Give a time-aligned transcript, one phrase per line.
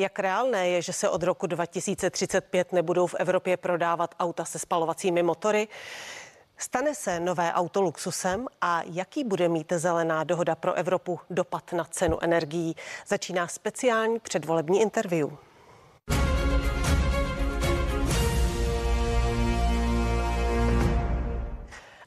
[0.00, 5.22] Jak reálné je, že se od roku 2035 nebudou v Evropě prodávat auta se spalovacími
[5.22, 5.68] motory?
[6.58, 11.84] Stane se nové auto luxusem a jaký bude mít zelená dohoda pro Evropu dopad na
[11.84, 12.76] cenu energií?
[13.06, 15.28] Začíná speciální předvolební interview.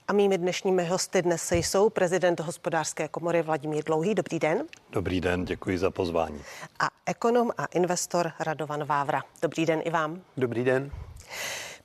[0.08, 4.16] A mými dnešními hosty dnes jsou prezident hospodářské komory Vladimír Dlouhý.
[4.16, 4.64] Dobrý den.
[4.90, 6.42] Dobrý den, děkuji za pozvání.
[6.80, 9.24] A ekonom a investor Radovan Vávra.
[9.42, 10.22] Dobrý den i vám.
[10.38, 10.92] Dobrý den.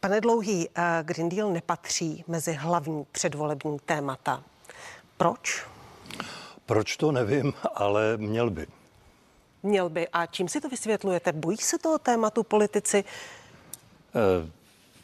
[0.01, 4.43] Pane Dlouhý, eh, Green Deal nepatří mezi hlavní předvolební témata.
[5.17, 5.67] Proč?
[6.67, 8.67] Proč to nevím, ale měl by.
[9.63, 10.09] Měl by.
[10.09, 11.33] A čím si to vysvětlujete?
[11.33, 13.05] Bojí se toho tématu politici?
[14.15, 14.51] Eh,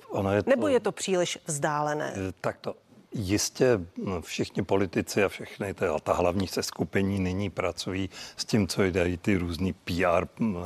[0.09, 2.13] ono je to, Nebo je to příliš vzdálené?
[2.17, 2.75] Eh, tak to
[3.15, 8.91] Jistě hm, všichni politici a všechny ta, ta hlavní seskupení nyní pracují s tím, co
[8.91, 10.57] dělají ty různí PR hm,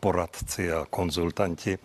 [0.00, 1.78] poradci a konzultanti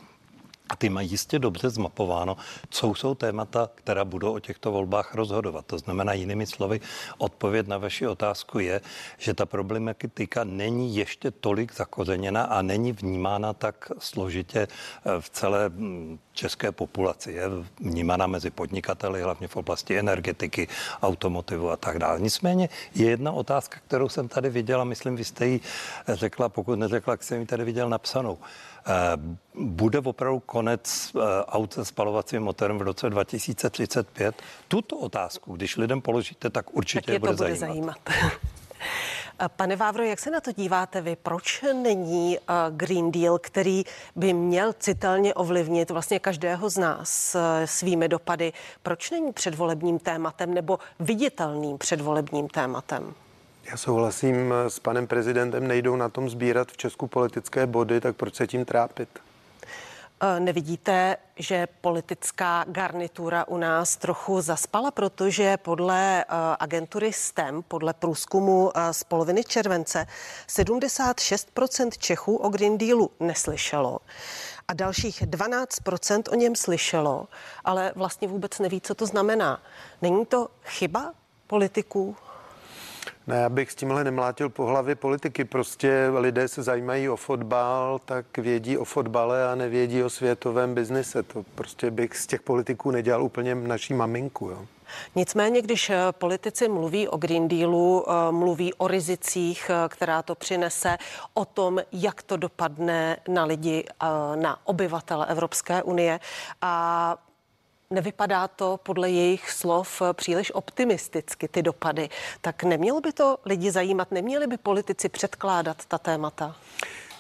[0.70, 2.38] a ty mají jistě dobře zmapováno,
[2.70, 5.66] co jsou témata, která budou o těchto volbách rozhodovat.
[5.66, 6.82] To znamená, jinými slovy,
[7.18, 8.82] odpověď na vaši otázku je,
[9.18, 15.70] že ta problematika není ještě tolik zakořeněna a není vnímána tak složitě eh, v celé
[15.70, 17.32] hm, české populaci.
[17.32, 20.68] Je vnímána mezi podnikateli, hlavně v oblasti energetiky,
[21.02, 22.20] automotivu a tak dále.
[22.20, 25.60] Nicméně je jedna otázka, kterou jsem tady viděla, myslím, vy jste ji
[26.08, 28.38] řekla, pokud neřekla, jak jsem ji tady viděl napsanou.
[28.86, 34.42] Eh, bude opravdu konec eh, aut se spalovacím motorem v roce 2035?
[34.68, 37.98] Tuto otázku, když lidem položíte, tak určitě tak je bude, to bude zajímat.
[38.08, 38.34] zajímat.
[39.56, 41.16] Pane Vávro, jak se na to díváte vy?
[41.16, 43.84] Proč není eh, Green Deal, který
[44.16, 48.54] by měl citelně ovlivnit vlastně každého z nás svými dopady,
[48.84, 53.14] proč není předvolebním tématem nebo viditelným předvolebním tématem?
[53.64, 58.36] Já souhlasím s panem prezidentem, nejdou na tom sbírat v Česku politické body, tak proč
[58.36, 59.10] se tím trápit?
[60.22, 66.26] E, nevidíte, že politická garnitura u nás trochu zaspala, protože podle e,
[66.60, 70.08] agentury STEM, podle průzkumu z poloviny července,
[70.48, 74.00] 76% Čechů o Green Dealu neslyšelo
[74.68, 77.28] a dalších 12% o něm slyšelo,
[77.66, 79.62] ale vlastně vůbec neví, co to znamená.
[80.02, 81.14] Není to chyba
[81.48, 82.16] politiků?
[83.28, 85.46] Ne, já bych s tímhle nemlátil po hlavě politiky.
[85.46, 91.24] Prostě lidé se zajímají o fotbal, tak vědí o fotbale a nevědí o světovém biznise.
[91.24, 94.50] To prostě bych z těch politiků nedělal úplně naší maminku.
[94.50, 94.66] Jo.
[95.16, 100.36] Nicméně, když eh, politici mluví o Green Dealu, eh, mluví o rizicích, eh, která to
[100.36, 100.98] přinese,
[101.34, 103.86] o tom, jak to dopadne na lidi,
[104.36, 106.20] na obyvatele Evropské unie
[106.62, 107.16] a
[107.94, 112.10] Nevypadá to podle jejich slov příliš optimisticky, ty dopady.
[112.42, 116.56] Tak nemělo by to lidi zajímat, neměli by politici předkládat ta témata?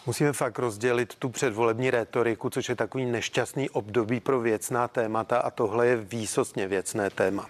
[0.05, 5.49] Musíme fakt rozdělit tu předvolební rétoriku, což je takový nešťastný období pro věcná témata a
[5.49, 7.49] tohle je výsostně věcné téma.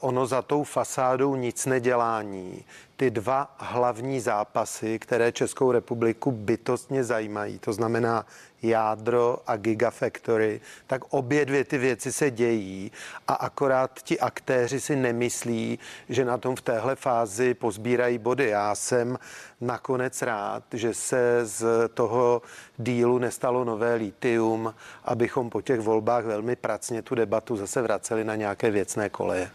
[0.00, 2.64] Ono za tou fasádou nic nedělání,
[3.00, 8.26] ty dva hlavní zápasy, které Českou republiku bytostně zajímají, to znamená
[8.62, 12.92] jádro a gigafactory, tak obě dvě ty věci se dějí
[13.28, 15.78] a akorát ti aktéři si nemyslí,
[16.08, 18.48] že na tom v téhle fázi pozbírají body.
[18.48, 19.18] Já jsem
[19.60, 22.42] nakonec rád, že se z toho
[22.78, 24.74] dílu nestalo nové litium,
[25.04, 29.50] abychom po těch volbách velmi pracně tu debatu zase vraceli na nějaké věcné koleje.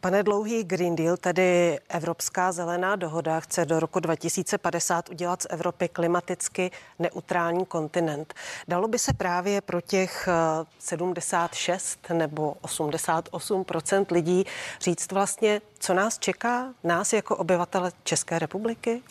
[0.00, 5.88] Pane Dlouhý, Green Deal, tedy Evropská zelená dohoda, chce do roku 2050 udělat z Evropy
[5.88, 8.34] klimaticky neutrální kontinent.
[8.68, 10.28] Dalo by se právě pro těch
[10.78, 14.44] 76 eh, nebo 88% lidí
[14.80, 19.02] říct vlastně, co nás čeká, nás jako obyvatele České republiky?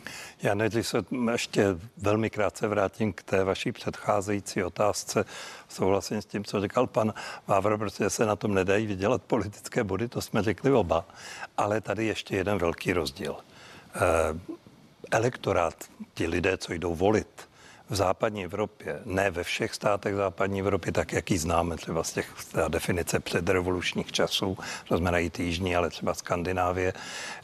[0.41, 1.65] Já než se ještě
[1.97, 5.25] velmi krátce vrátím k té vaší předcházející otázce.
[5.69, 7.13] Souhlasím s tím, co říkal pan
[7.47, 11.05] Vávr, protože se na tom nedají vydělat politické body, to jsme řekli oba.
[11.57, 13.35] Ale tady ještě jeden velký rozdíl.
[13.95, 13.99] Eh,
[15.11, 15.75] elektorát,
[16.13, 17.49] ti lidé, co jdou volit,
[17.89, 22.13] v západní Evropě, ne ve všech státech západní Evropy, tak jak ji známe, třeba z
[22.13, 24.57] těch ta definice předrevolučních časů,
[24.87, 26.93] to znamená i týžní, ale třeba Skandinávie,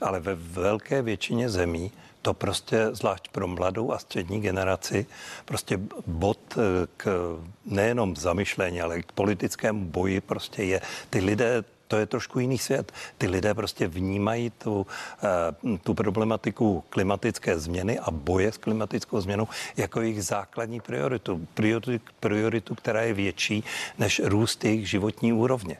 [0.01, 1.92] ale ve velké většině zemí
[2.22, 5.06] to prostě, zvlášť pro mladou a střední generaci,
[5.45, 7.36] prostě bod eh, k
[7.66, 10.81] nejenom zamyšlení, ale k politickému boji prostě je.
[11.10, 11.63] Ty lidé
[11.94, 12.92] to je trošku jiný svět.
[13.18, 14.88] Ty lidé prostě vnímají tu,
[15.24, 19.48] eh, tu problematiku klimatické změny a boje s klimatickou změnou
[19.78, 21.48] jako jejich základní prioritu.
[21.54, 23.63] Prioritu, prioritu která je větší
[23.98, 25.78] než růst jejich životní úrovně.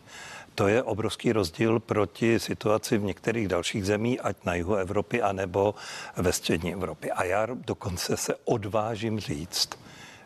[0.56, 5.74] To je obrovský rozdíl proti situaci v některých dalších zemí, ať na jihu Evropy, anebo
[6.18, 7.12] ve střední Evropě.
[7.12, 9.69] A já dokonce se odvážím říct,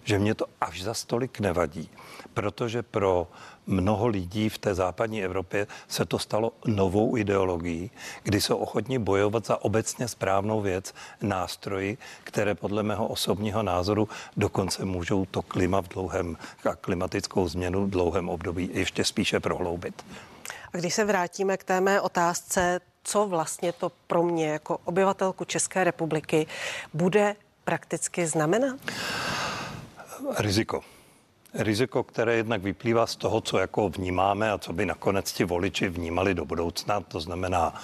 [0.08, 1.90] že mě to až za stolik nevadí,
[2.34, 3.28] protože pro
[3.68, 7.92] mnoho lidí v té západní Evropě se to stalo novou ideologií,
[8.24, 14.86] kdy jsou ochotni bojovat za obecně správnou věc, nástroji, které podle mého osobního názoru dokonce
[14.86, 16.38] můžou to klima v dlouhém,
[16.82, 20.06] klimatickou změnu v dlouhém období ještě spíše prohloubit.
[20.74, 25.46] A když se vrátíme k té mé otázce, co vlastně to pro mě jako obyvatelku
[25.46, 26.48] České republiky
[26.94, 28.80] bude prakticky znamenat?
[30.36, 30.82] Riziko.
[31.54, 35.90] Riziko, které jednak vyplývá z toho, co jako vnímáme a co by nakonec ti voliči
[35.90, 37.82] vnímali do budoucna, to znamená,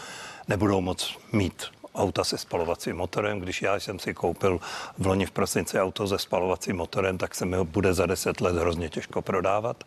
[0.47, 1.63] nebudou moc mít
[1.95, 3.39] auta se spalovacím motorem.
[3.39, 4.59] Když já jsem si koupil
[4.97, 8.41] v loni v prosinci auto se spalovacím motorem, tak se mi ho bude za deset
[8.41, 9.83] let hrozně těžko prodávat.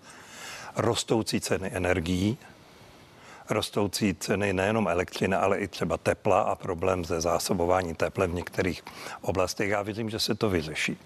[0.76, 2.38] Rostoucí ceny energií,
[3.50, 8.82] rostoucí ceny nejenom elektřiny, ale i třeba tepla a problém se zásobováním teplem v některých
[9.20, 9.70] oblastech.
[9.70, 10.98] Já věřím, že se to vyřeší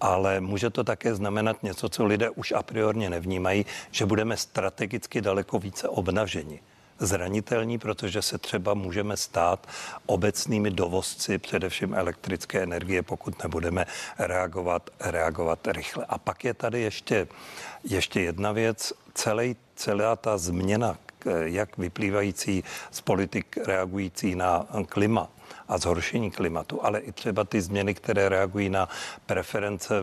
[0.00, 5.20] ale může to také znamenat něco, co lidé už a priorně nevnímají, že budeme strategicky
[5.20, 6.60] daleko více obnaženi
[6.98, 9.66] zranitelní, protože se třeba můžeme stát
[10.06, 13.86] obecnými dovozci především elektrické energie, pokud nebudeme
[14.18, 16.04] reagovat, reagovat rychle.
[16.08, 17.28] A pak je tady ještě,
[17.84, 18.92] ještě jedna věc.
[19.14, 20.98] Celý, celá ta změna,
[21.44, 25.28] jak vyplývající z politik reagující na klima,
[25.68, 28.88] a zhoršení klimatu, ale i třeba ty změny, které reagují na
[29.26, 29.94] preference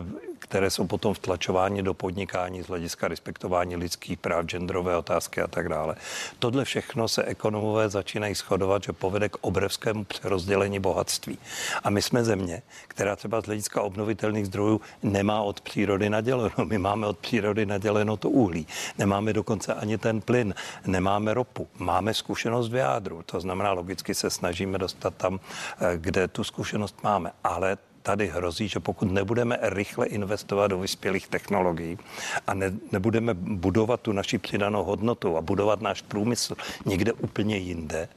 [0.44, 5.68] které jsou potom vtlačovány do podnikání z hlediska respektování lidských práv, genderové otázky a tak
[5.68, 5.96] dále.
[6.38, 11.38] Tohle všechno se ekonomové začínají shodovat, že povede k obrovskému přerozdělení bohatství.
[11.84, 16.54] A my jsme země, která třeba z hlediska obnovitelných zdrojů nemá od přírody naděleno.
[16.64, 18.66] My máme od přírody naděleno to uhlí.
[18.98, 20.54] Nemáme dokonce ani ten plyn,
[20.86, 21.68] nemáme ropu.
[21.78, 23.22] Máme zkušenost v jádru.
[23.26, 27.32] To znamená, logicky se snažíme dostat tam, eh, kde tu zkušenost máme.
[27.44, 31.98] Ale tady hrozí, že pokud nebudeme rychle investovat do vyspělých technologií
[32.46, 38.08] a ne, nebudeme budovat tu naši přidanou hodnotu a budovat náš průmysl někde úplně jinde,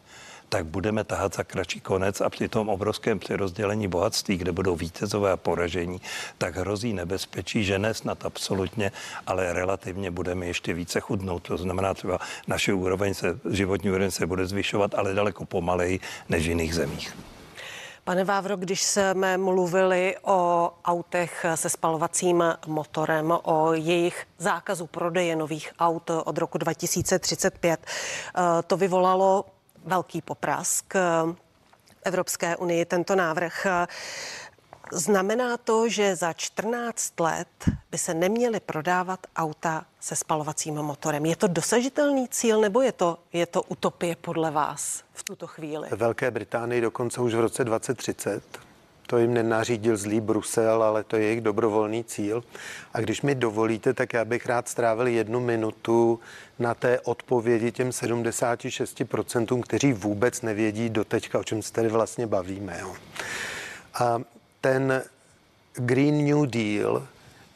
[0.50, 5.32] tak budeme tahat za kratší konec a při tom obrovském přerozdělení bohatství, kde budou vítězové
[5.32, 6.02] a poražení,
[6.38, 8.92] tak hrozí nebezpečí, že ne snad absolutně,
[9.28, 11.44] ale relativně budeme ještě více chudnout.
[11.44, 16.00] To znamená třeba naše úroveň se, životní úroveň se bude zvyšovat, ale daleko pomaleji
[16.30, 17.37] než v jiných zemích.
[18.08, 25.74] Pane Vávro, když jsme mluvili o autech se spalovacím motorem, o jejich zákazu prodeje nových
[25.80, 29.46] aut od roku 2035, eh, to vyvolalo
[29.86, 30.94] velký poprask
[32.06, 33.66] Evropské unii tento návrh.
[34.92, 37.48] Znamená to, že za 14 let
[37.92, 41.26] by se neměly prodávat auta se spalovacím motorem.
[41.26, 45.88] Je to dosažitelný cíl nebo je to, je to utopie podle vás v tuto chvíli?
[45.92, 48.44] Ve Velké Británii dokonce už v roce 2030.
[49.08, 52.44] To jim nenařídil zlý Brusel, ale to je jejich dobrovolný cíl.
[52.94, 56.20] A když mi dovolíte, tak já bych rád strávil jednu minutu
[56.60, 62.78] na té odpovědi těm 76%, kteří vůbec nevědí doteďka, o čem se tady vlastně bavíme.
[62.82, 62.96] Jo.
[63.94, 64.22] A
[64.62, 65.04] ten
[65.74, 67.08] Green New Deal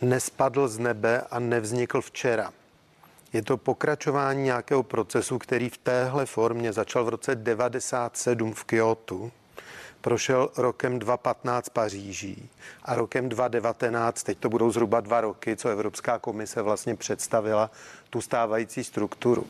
[0.02, 2.54] nespadl z nebe a nevznikl včera.
[3.34, 9.32] Je to pokračování nějakého procesu, který v téhle formě začal v roce 97 v Kyoto,
[10.02, 12.50] prošel rokem 2015 Paříží
[12.84, 17.72] a rokem 2019, teď to budou zhruba dva roky, co Evropská komise vlastně představila
[18.10, 19.48] tu stávající strukturu.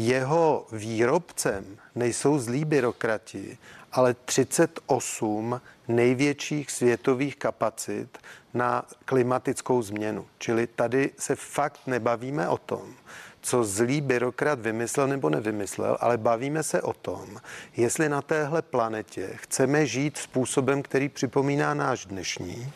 [0.00, 3.58] Jeho výrobcem nejsou zlí byrokrati,
[3.92, 8.18] ale 38 největších světových kapacit
[8.54, 10.26] na klimatickou změnu.
[10.38, 12.94] Čili tady se fakt nebavíme o tom,
[13.40, 17.40] co zlý byrokrat vymyslel nebo nevymyslel, ale bavíme se o tom,
[17.76, 22.72] jestli na téhle planetě chceme žít způsobem, který připomíná náš dnešní,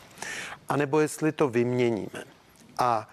[0.69, 2.23] anebo jestli to vyměníme.
[2.77, 3.09] A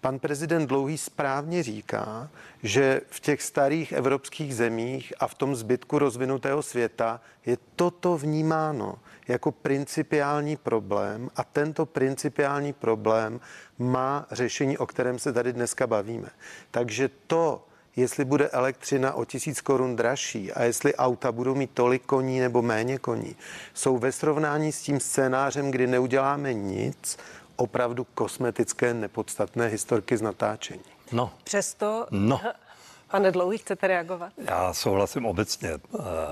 [0.00, 2.28] Pan prezident Dlouhý správně říká,
[2.62, 8.94] že v těch starých evropských zemích a v tom zbytku rozvinutého světa je toto vnímáno
[9.28, 13.40] jako principiální problém a tento principiální problém
[13.78, 16.28] má řešení, o kterém se tady dneska bavíme.
[16.70, 22.02] Takže to, jestli bude elektřina o tisíc korun dražší a jestli auta budou mít tolik
[22.02, 23.36] koní nebo méně koní,
[23.74, 27.18] jsou ve srovnání s tím scénářem, kdy neuděláme nic,
[27.56, 30.82] opravdu kosmetické, nepodstatné historky z natáčení.
[31.12, 31.32] No.
[31.44, 32.40] Přesto, no.
[33.10, 34.32] pane Dlouhý, chcete reagovat?
[34.38, 35.70] Já souhlasím obecně.
[35.70, 35.78] Eh,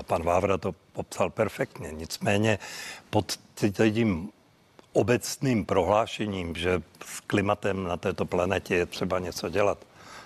[0.03, 1.91] pan Vávra to popsal perfektně.
[1.91, 2.59] Nicméně
[3.09, 3.39] pod
[3.91, 4.31] tím
[4.93, 9.77] obecným prohlášením, že s klimatem na této planetě je třeba něco dělat,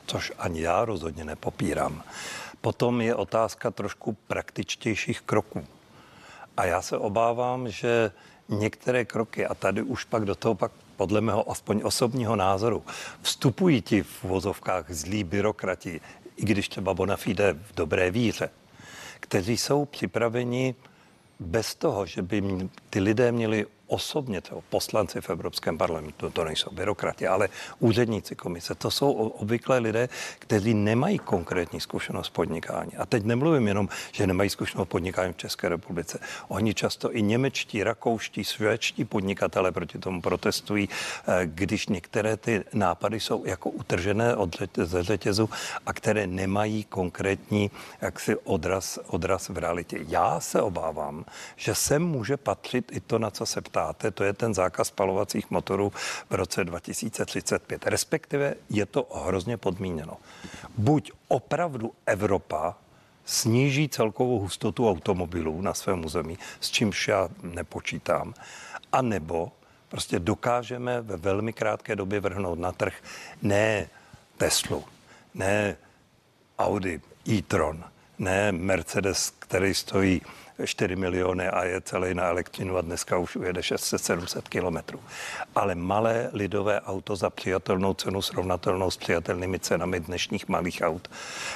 [0.06, 2.04] což ani já rozhodně nepopírám.
[2.62, 5.66] Potom je otázka trošku praktičtějších kroků.
[6.58, 8.12] A já se obávám, že
[8.50, 12.84] některé kroky, a tady už pak do toho pak podle mého aspoň osobního názoru,
[13.22, 16.02] vstupují ti v vozovkách zlí byrokrati,
[16.36, 18.50] i když třeba bona fide v dobré víře,
[19.20, 20.76] kteří jsou připraveni
[21.40, 22.44] bez toho, že by
[22.90, 28.76] ty lidé měli osobně, to poslanci v Evropském parlamentu, to nejsou byrokrati, ale úředníci komise,
[28.76, 32.98] to jsou obvykle lidé, kteří nemají konkrétní zkušenost podnikání.
[32.98, 36.20] A teď nemluvím jenom, že nemají zkušenost podnikání v České republice.
[36.48, 43.20] Oni často i němečtí, rakouští, švédští podnikatele proti tomu protestují, eh, když některé ty nápady
[43.20, 45.50] jsou jako utržené od ze řetězu
[45.86, 49.98] a které nemají konkrétní jaksi odraz, odraz v realitě.
[50.08, 54.24] Já se obávám, že sem může patřit i to, na co se ptá ptáte, to
[54.24, 55.92] je ten zákaz spalovacích motorů
[56.30, 57.88] v roce 2035.
[57.88, 60.18] Respektive je to hrozně podmíněno.
[60.78, 62.76] Buď opravdu Evropa
[63.26, 68.34] sníží celkovou hustotu automobilů na svém území, s čímž já nepočítám,
[68.92, 69.52] a nebo
[69.90, 72.94] prostě dokážeme ve velmi krátké době vrhnout na trh
[73.42, 73.90] ne
[74.38, 74.84] Teslu,
[75.34, 75.78] ne
[76.60, 77.84] Audi e-tron,
[78.20, 80.22] ne Mercedes, který stojí
[80.66, 85.00] 4 miliony a je celý na elektřinu a dneska už ujede 600-700 kilometrů.
[85.56, 91.08] Ale malé lidové auto za přijatelnou cenu srovnatelnou s přijatelnými cenami dnešních malých aut,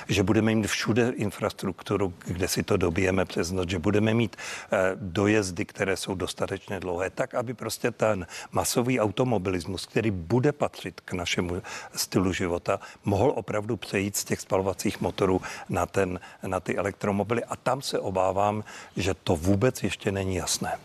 [0.08, 4.78] že budeme mít všude infrastrukturu, kde si to dobijeme přes noc, že budeme mít eh,
[4.96, 11.14] dojezdy, které jsou dostatečně dlouhé, tak, aby prostě ten masový automobilismus, který bude patřit k
[11.14, 11.62] našemu
[11.96, 17.44] stylu života, mohl opravdu přejít z těch spalovacích motorů na, ten, na ty elektromobily.
[17.44, 18.64] A tam se obávám,
[18.98, 20.80] že to vůbec ještě není jasné.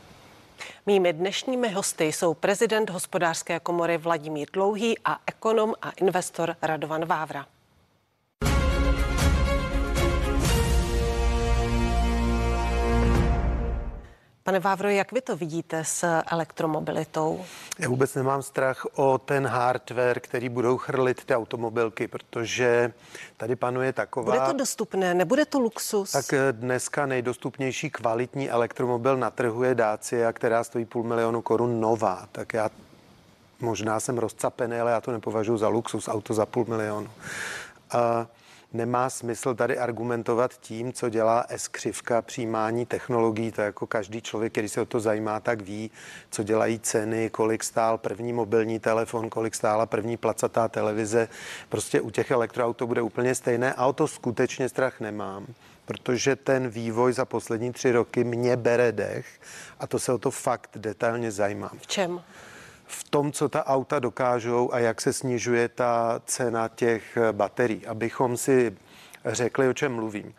[0.87, 7.47] Mými dnešními hosty jsou prezident hospodářské komory Vladimír Dlouhý a ekonom a investor Radovan Vávra.
[14.49, 17.45] Pane Vávro, jak vy to vidíte s elektromobilitou?
[17.79, 22.93] Já vůbec nemám strach o ten hardware, který budou chrlit ty automobilky, protože
[23.37, 24.35] tady panuje taková...
[24.35, 26.13] Bude to dostupné, nebude to luxus?
[26.13, 31.81] Tak eh, dneska nejdostupnější kvalitní elektromobil na trhu je Dacia, která stojí půl milionu korun
[31.81, 32.29] nová.
[32.33, 32.71] Tak já
[33.61, 37.11] možná jsem rozcapený, ale já to nepovažuji za luxus, auto za půl milionu.
[37.91, 38.27] A
[38.73, 43.53] nemá smysl tady argumentovat tím, co dělá S-křivka přijímání technologií.
[43.53, 45.91] To jako každý člověk, který se o to zajímá, tak ví,
[46.31, 51.29] co dělají ceny, kolik stál první mobilní telefon, kolik stála první placatá televize.
[51.69, 55.47] Prostě u těch elektroaut to bude úplně stejné a o to skutečně strach nemám
[55.89, 59.41] protože ten vývoj za poslední tři roky mě bere dech
[59.81, 61.79] a to se o to fakt detailně zajímám.
[61.79, 62.23] V čem?
[62.89, 68.37] V tom, co ta auta dokážou a jak se snižuje ta cena těch baterií, abychom
[68.37, 68.77] si
[69.25, 70.35] řekli, o čem mluvím.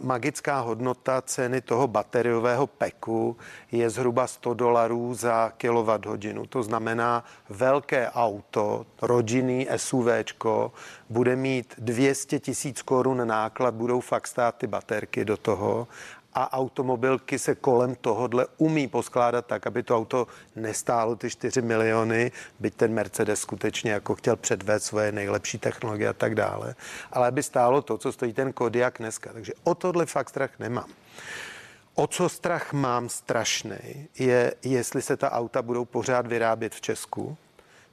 [0.00, 3.36] Magická hodnota ceny toho bateriového peku
[3.72, 6.46] je zhruba 100 dolarů za kWh.
[6.48, 10.08] To znamená, velké auto, rodinný SUV,
[11.10, 15.88] bude mít 200 tisíc korun náklad, budou fakt stát ty baterky do toho
[16.34, 22.32] a automobilky se kolem tohohle umí poskládat tak, aby to auto nestálo ty 4 miliony,
[22.60, 26.74] byť ten Mercedes skutečně jako chtěl předvést svoje nejlepší technologie a tak dále,
[27.12, 29.32] ale aby stálo to, co stojí ten Kodiak dneska.
[29.32, 30.88] Takže o tohle fakt strach nemám.
[31.94, 37.36] O co strach mám strašný, je, jestli se ta auta budou pořád vyrábět v Česku,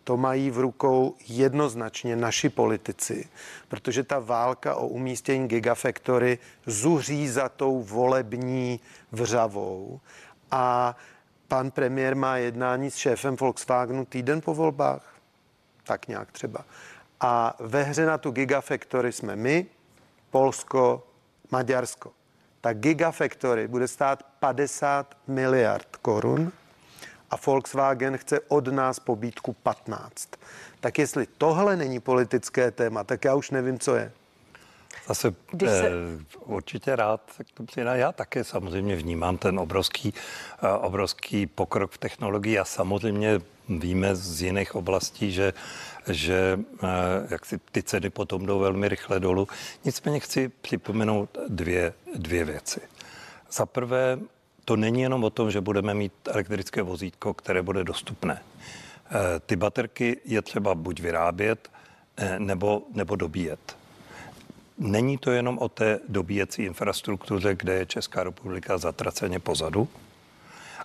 [0.08, 3.30] to mají v rukou jednoznačně naši politici,
[3.68, 8.80] protože ta válka o umístění gigafactory zuří za tou volební
[9.12, 10.00] vřavou
[10.52, 10.96] a
[11.48, 15.16] pan premiér má jednání s šéfem Volkswagenu týden po volbách,
[15.84, 16.66] tak nějak třeba.
[17.20, 19.66] A ve hře na tu gigafactory jsme my,
[20.32, 21.04] Polsko,
[21.52, 22.12] Maďarsko.
[22.62, 26.52] Ta gigafactory bude stát 50 miliard korun
[27.32, 30.30] a Volkswagen chce od nás pobítku 15.
[30.80, 34.12] Tak jestli tohle není politické téma, tak já už nevím, co je.
[35.08, 35.34] Zase
[35.66, 35.88] se...
[35.88, 35.94] eh,
[36.46, 37.92] určitě rád k tomu přijde.
[37.94, 40.14] Já také samozřejmě vnímám ten obrovský,
[40.64, 45.54] eh, obrovský pokrok v technologii a samozřejmě víme z jiných oblastí, že,
[46.08, 46.88] že eh,
[47.30, 49.48] jak si ty ceny potom jdou velmi rychle dolů.
[49.86, 52.82] Nicméně chci připomenout dvě, dvě věci.
[53.52, 54.20] Za prvé,
[54.68, 58.44] to není jenom o tom, že budeme mít elektrické vozítko, které bude dostupné.
[58.44, 61.70] Eh, ty baterky je třeba buď vyrábět,
[62.18, 63.78] eh, nebo, nebo dobíjet.
[64.78, 69.88] Není to jenom o té dobíjecí infrastruktuře, kde je Česká republika zatraceně pozadu,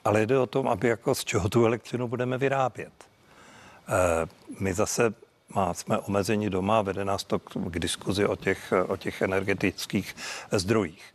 [0.05, 2.93] ale jde o tom, aby jako z čeho tu elektřinu budeme vyrábět.
[3.03, 4.27] Eh,
[4.61, 5.15] my zase
[5.55, 10.17] má, jsme omezeni doma, vede nás to k, k diskuzi o těch, o těch energetických
[10.53, 11.13] zdrojích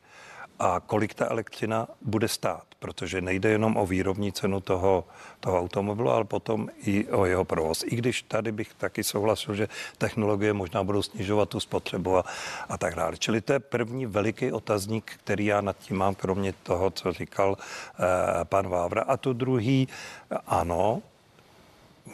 [0.60, 5.06] a kolik ta elektřina bude stát, protože nejde jenom o výrobní cenu toho,
[5.40, 7.84] toho automobilu, ale potom i o jeho provoz.
[7.84, 12.26] I když tady bych taky souhlasil, že technologie možná budou snižovat tu spotřebu a,
[12.70, 13.18] a tak dále.
[13.18, 17.58] Čili to je první veliký otazník, který já nad tím mám, kromě toho, co říkal
[17.58, 19.02] eh, pan Vávra.
[19.02, 19.88] A to druhý,
[20.48, 21.02] ano,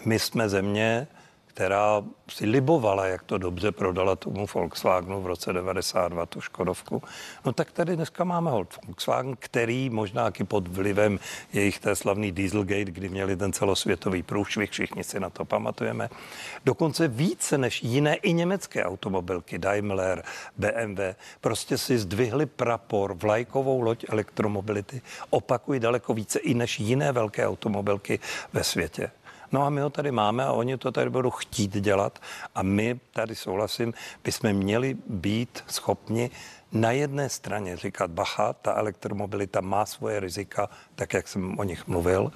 [0.05, 1.07] my jsme země,
[1.53, 7.03] která si libovala, jak to dobře prodala tomu Volkswagenu v roce 92, tu Škodovku.
[7.45, 11.19] No tak tady dneska máme Volkswagen, který možná i pod vlivem
[11.53, 16.09] jejich té slavný Dieselgate, kdy měli ten celosvětový průšvih, všichni si na to pamatujeme.
[16.65, 20.23] Dokonce více než jiné i německé automobilky, Daimler,
[20.57, 21.01] BMW,
[21.41, 28.19] prostě si zdvihli prapor, vlajkovou loď elektromobility, opakují daleko více i než jiné velké automobilky
[28.53, 29.11] ve světě.
[29.53, 32.19] No a my ho tady máme a oni to tady budou chtít dělat.
[32.55, 33.93] A my tady souhlasím,
[34.23, 36.31] bychom měli být schopni
[36.71, 41.87] na jedné straně říkat, bacha, ta elektromobilita má svoje rizika, tak jak jsem o nich
[41.87, 42.31] mluvil,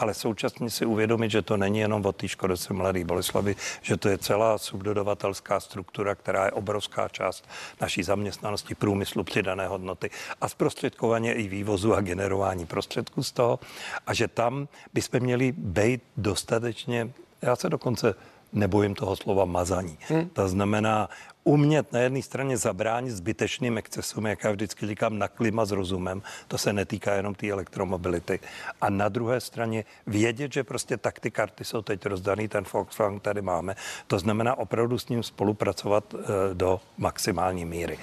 [0.00, 4.08] ale současně si uvědomit, že to není jenom o té Škodovce Mladý Boleslavy, že to
[4.08, 7.48] je celá subdodavatelská struktura, která je obrovská část
[7.80, 13.58] naší zaměstnanosti, průmyslu, přidané hodnoty a zprostředkovaně i vývozu a generování prostředků z toho.
[14.06, 17.10] A že tam bychom měli být dostatečně,
[17.42, 18.14] já se dokonce
[18.52, 19.98] nebojím toho slova mazaní.
[20.08, 20.28] Hmm.
[20.28, 21.08] To znamená
[21.44, 26.22] umět na jedné straně zabránit zbytečným excesům, jak já vždycky říkám, na klima s rozumem,
[26.48, 28.40] to se netýká jenom té elektromobility.
[28.80, 33.20] A na druhé straně vědět, že prostě tak ty karty jsou teď rozdaný, ten Volkswagen
[33.20, 33.76] tady máme.
[34.06, 37.98] To znamená opravdu s ním spolupracovat e, do maximální míry.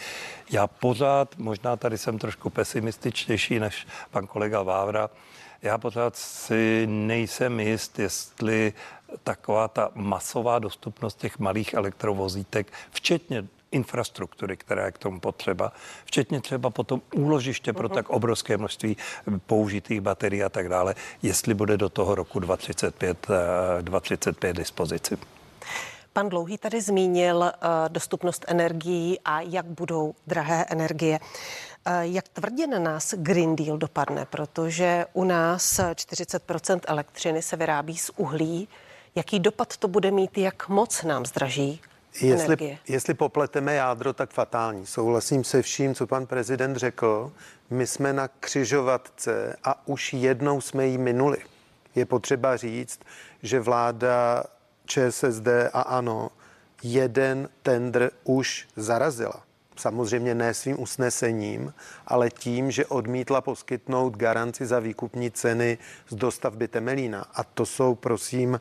[0.51, 5.09] Já pořád, možná tady jsem trošku pesimističtější než pan kolega Vávra,
[5.61, 8.73] já pořád si nejsem jist, jestli
[9.23, 15.71] taková ta masová dostupnost těch malých elektrovozítek, včetně infrastruktury, která je k tomu potřeba,
[16.05, 18.97] včetně třeba potom úložiště pro tak obrovské množství
[19.45, 23.27] použitých baterií a tak dále, jestli bude do toho roku 2035,
[23.81, 25.17] 2035 eh, dispozici.
[26.13, 27.51] Pan Dlouhý tady zmínil uh,
[27.87, 31.19] dostupnost energií a jak budou drahé energie.
[32.01, 38.11] Jak tvrdě na nás Green Deal dopadne, protože u nás 40% elektřiny se vyrábí z
[38.15, 38.67] uhlí,
[39.17, 41.81] Jaký dopad to bude mít, jak moc nám zdraží
[42.21, 42.77] Jestli, energie.
[42.87, 44.85] jestli popleteme jádro, tak fatální.
[44.85, 47.31] Souhlasím se vším, co pan prezident řekl.
[47.69, 51.37] My jsme na křižovatce a už jednou jsme ji minuli.
[51.95, 52.99] Je potřeba říct,
[53.43, 54.43] že vláda
[54.85, 56.29] ČSSD a ANO
[56.83, 59.43] jeden tendr už zarazila.
[59.75, 61.73] Samozřejmě ne svým usnesením,
[62.07, 65.77] ale tím, že odmítla poskytnout garanci za výkupní ceny
[66.09, 67.25] z dostavby Temelína.
[67.33, 68.59] A to jsou, prosím,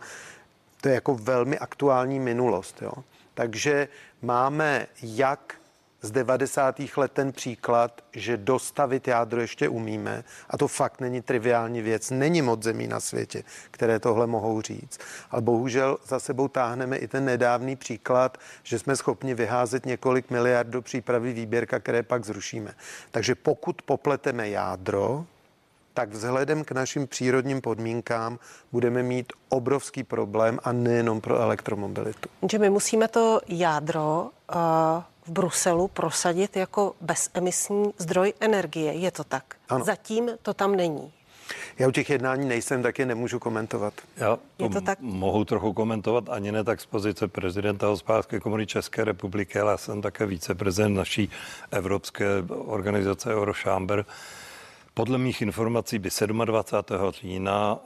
[0.80, 2.82] to je jako velmi aktuální minulost.
[2.82, 2.92] Jo.
[3.34, 3.88] Takže
[4.22, 5.54] máme jak
[6.02, 6.80] z 90.
[6.96, 12.10] let ten příklad, že dostavit jádro ještě umíme a to fakt není triviální věc.
[12.10, 15.00] Není moc zemí na světě, které tohle mohou říct.
[15.30, 20.68] Ale bohužel za sebou táhneme i ten nedávný příklad, že jsme schopni vyházet několik miliard
[20.68, 22.74] do přípravy výběrka, které pak zrušíme.
[23.10, 25.26] Takže pokud popleteme jádro,
[25.96, 28.38] tak vzhledem k našim přírodním podmínkám
[28.72, 32.28] budeme mít obrovský problém a nejenom pro elektromobilitu.
[32.50, 34.56] Že my musíme to jádro uh,
[35.26, 38.92] v Bruselu prosadit jako bezemisní zdroj energie.
[38.92, 39.44] Je to tak?
[39.68, 39.84] Ano.
[39.84, 41.12] Zatím to tam není.
[41.78, 43.94] Já u těch jednání nejsem, tak je nemůžu komentovat.
[44.16, 45.00] Já to, je to tak?
[45.00, 49.76] mohu trochu komentovat, ani ne tak z pozice prezidenta hospodářské komory České republiky, ale já
[49.76, 51.30] jsem také viceprezident naší
[51.70, 54.04] evropské organizace Eurochamber.
[54.96, 56.08] Podle mých informací by
[56.44, 57.10] 27.
[57.10, 57.78] října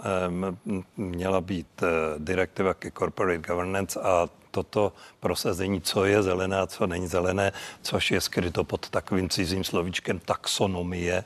[0.96, 1.86] měla být eh,
[2.18, 8.10] direktiva ke corporate governance a toto prosazení, co je zelené a co není zelené, což
[8.10, 11.24] je skryto pod takovým cizím slovíčkem taxonomie,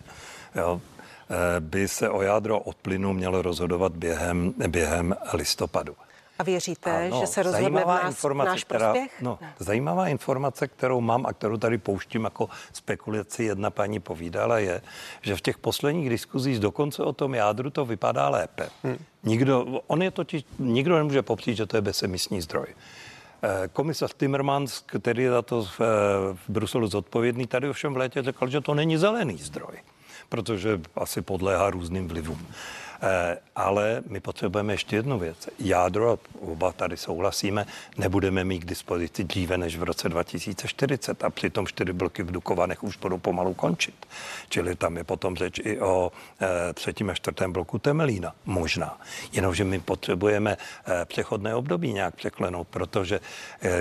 [0.54, 5.96] jo, eh, by se o jádro od plynu mělo rozhodovat během, během listopadu.
[6.38, 9.22] A věříte, ano, že se rozhodne v nás, informace, náš která, prospěch?
[9.22, 14.80] No, zajímavá informace, kterou mám a kterou tady pouštím jako spekulaci, jedna paní povídala, je,
[15.22, 18.68] že v těch posledních diskuzích dokonce o tom jádru to vypadá lépe.
[18.82, 18.98] Hmm.
[19.24, 22.66] Nikdo, on je totiž, nikdo nemůže popřít, že to je bezemisní zdroj.
[23.42, 25.84] Eh, komisař Timmermans, který je za to v, eh,
[26.34, 29.78] v Bruselu zodpovědný, tady ovšem v létě řekl, že to není zelený zdroj,
[30.28, 32.46] protože asi podléhá různým vlivům.
[33.56, 35.48] Ale my potřebujeme ještě jednu věc.
[35.58, 41.66] Jádro, oba tady souhlasíme, nebudeme mít k dispozici dříve než v roce 2040 a přitom
[41.66, 44.06] čtyři bloky v Dukovanech už budou pomalu končit.
[44.48, 46.12] Čili tam je potom řeč i o
[46.74, 48.34] třetím a čtvrtém bloku Temelína.
[48.44, 49.00] Možná.
[49.32, 50.56] Jenomže my potřebujeme
[51.04, 53.20] přechodné období nějak překlenout, protože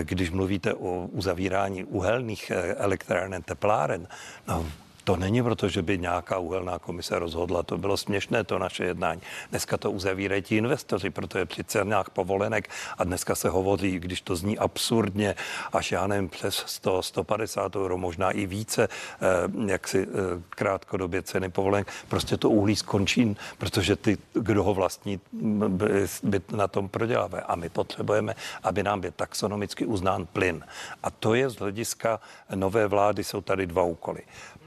[0.03, 4.07] když mluvíte o uzavírání uhelných elektráren, tepláren,
[4.47, 4.65] no,
[5.03, 7.63] to není proto, že by nějaká uhelná komise rozhodla.
[7.63, 9.21] To bylo směšné, to naše jednání.
[9.49, 14.35] Dneska to uzavírají ti investoři, protože při cenách povolenek a dneska se hovoří, když to
[14.35, 15.35] zní absurdně,
[15.73, 20.07] až já nevím, přes 100, 150 euro, možná i více, eh, jak si eh,
[20.49, 25.19] krátkodobě ceny povolenek, prostě to uhlí skončí, protože ty, kdo ho vlastní,
[25.67, 25.85] by,
[26.23, 27.43] by na tom prodělávají.
[27.47, 30.63] A my potřebujeme, aby nám byl taxonomicky uznán plyn.
[31.03, 32.19] A to je z hlediska
[32.55, 34.21] nové vlády, jsou tady dva úkoly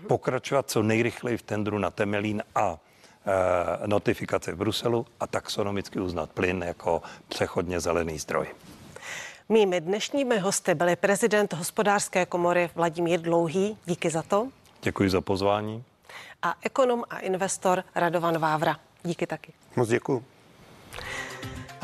[0.09, 2.79] pokračovat co nejrychleji v tendru na Temelín a
[3.85, 8.47] e, notifikace v Bruselu a taxonomicky uznat plyn jako přechodně zelený zdroj.
[9.49, 13.79] Mými dnešními hosty byli prezident hospodářské komory Vladimír Dlouhý.
[13.87, 14.49] Díky za to.
[14.83, 15.85] Děkuji za pozvání.
[16.43, 18.77] A ekonom a investor Radovan Vávra.
[19.03, 19.53] Díky taky.
[19.77, 20.25] Moc děkuji.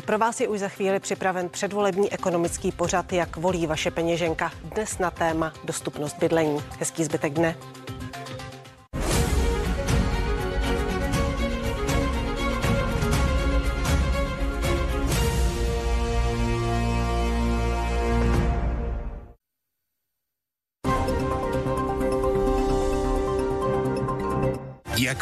[0.05, 4.51] Pro vás je už za chvíli připraven předvolební ekonomický pořad, jak volí vaše peněženka.
[4.63, 6.63] Dnes na téma dostupnost bydlení.
[6.79, 7.55] Hezký zbytek dne.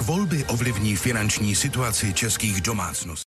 [0.02, 3.12] Volby ovlivní finanční situaci českých domácností?